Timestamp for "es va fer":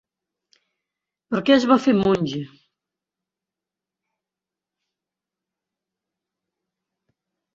1.57-1.93